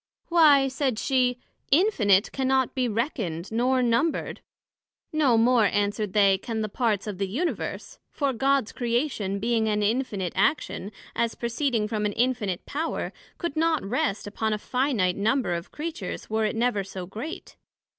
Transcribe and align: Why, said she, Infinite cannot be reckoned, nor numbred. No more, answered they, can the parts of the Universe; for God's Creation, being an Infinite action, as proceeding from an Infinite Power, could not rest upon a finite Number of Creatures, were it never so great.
Why, 0.29 0.67
said 0.67 0.97
she, 0.97 1.37
Infinite 1.69 2.31
cannot 2.31 2.73
be 2.73 2.87
reckoned, 2.87 3.51
nor 3.51 3.83
numbred. 3.83 4.39
No 5.13 5.37
more, 5.37 5.65
answered 5.65 6.13
they, 6.13 6.39
can 6.39 6.61
the 6.61 6.69
parts 6.69 7.05
of 7.05 7.19
the 7.19 7.27
Universe; 7.27 7.99
for 8.09 8.33
God's 8.33 8.71
Creation, 8.71 9.37
being 9.37 9.67
an 9.67 9.83
Infinite 9.83 10.33
action, 10.35 10.91
as 11.15 11.35
proceeding 11.35 11.87
from 11.87 12.07
an 12.07 12.13
Infinite 12.13 12.65
Power, 12.65 13.13
could 13.37 13.55
not 13.55 13.85
rest 13.85 14.25
upon 14.25 14.53
a 14.53 14.57
finite 14.57 15.17
Number 15.17 15.53
of 15.53 15.69
Creatures, 15.69 16.31
were 16.31 16.45
it 16.45 16.55
never 16.55 16.83
so 16.83 17.05
great. 17.05 17.55